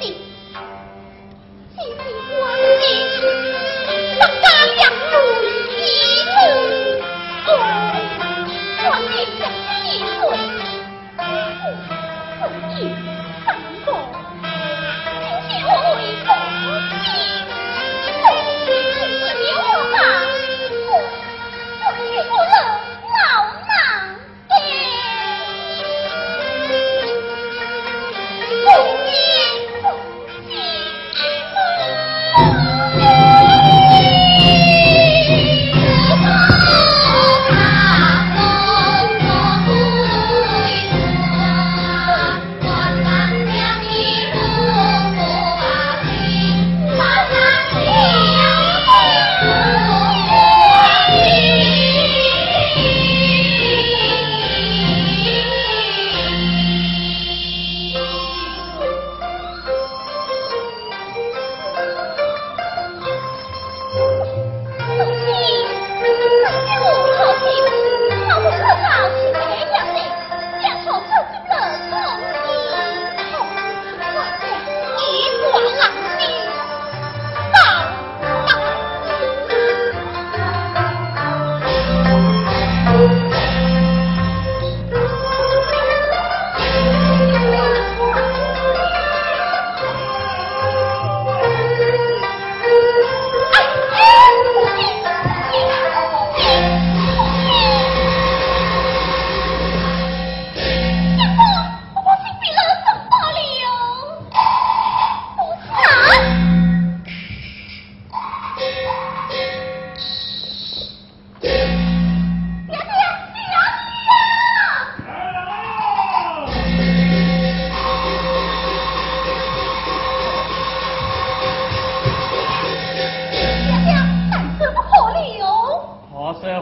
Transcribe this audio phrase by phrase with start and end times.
[0.00, 0.12] 你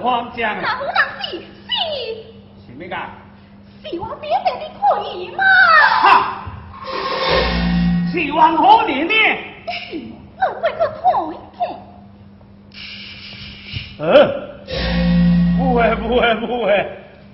[0.02, 0.60] 慌张。
[0.60, 1.38] 那不能是
[2.66, 2.72] 是。
[2.76, 2.96] 咩噶？
[3.84, 5.42] 是我爹爹的可以吗？
[6.02, 6.44] 哈！
[8.12, 9.14] 是我好年呢。
[9.92, 10.12] 嗯
[10.44, 11.60] 我个痛一痛。
[14.00, 14.04] 呃，
[15.56, 16.66] 不会不会不会，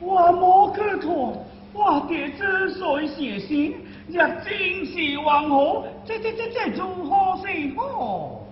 [0.00, 3.86] 我无去痛，我爹之所以写信。
[4.08, 8.42] 若真是王后，这这这这如何是好？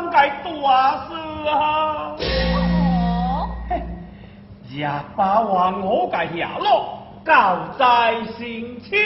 [0.00, 1.14] 当大事
[1.46, 2.16] 啊！
[4.70, 8.96] 也把王侯该下落，高在心秋，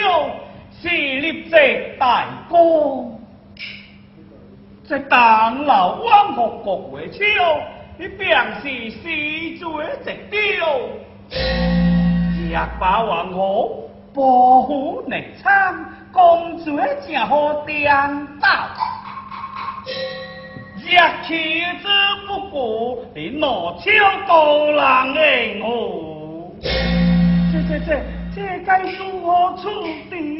[0.71, 3.19] 是立这大功。
[4.87, 7.19] 这当老王国国为秋，
[7.97, 9.65] 你便是死罪
[10.05, 10.65] 一条。
[12.49, 15.75] 也把王侯保护逆仓，
[16.13, 17.85] 公主正好颠
[18.39, 18.47] 倒。
[20.87, 20.91] 这
[21.27, 21.33] 岂
[21.81, 21.87] 止
[22.27, 23.91] 不过，连罗江
[24.27, 26.55] 都难应我！
[26.61, 27.89] 这这这，
[28.35, 29.63] 这该如何处
[30.11, 30.34] 置？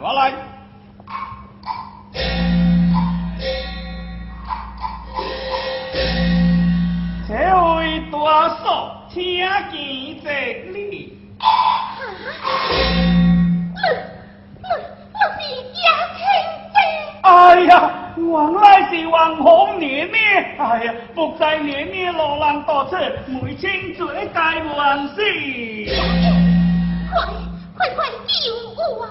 [0.00, 0.32] 我来。
[7.26, 7.34] 这
[7.76, 10.28] 位大嫂，请见这
[10.72, 11.18] 里。
[17.22, 20.16] 哎呀，原来是王红年呢！
[20.58, 22.96] 哎呀，不在年呢路人多出，
[23.42, 25.20] 梅清最该万事。
[27.76, 29.06] 快快快，救我啊！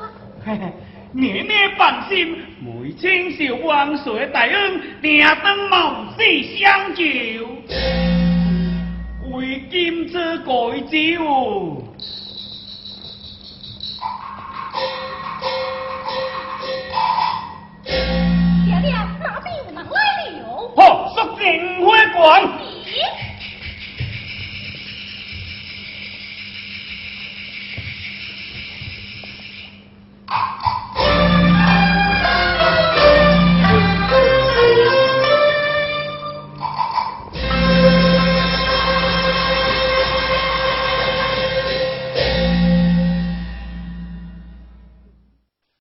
[1.11, 7.03] 你咩放心，每清秀万岁大恩，定当毛遂相救。
[9.31, 11.17] 为今之改之。
[18.65, 19.87] 爹爹，那边有来
[20.39, 20.43] 了。
[20.75, 20.81] 好，
[21.15, 21.43] 速进
[21.85, 22.17] 花馆。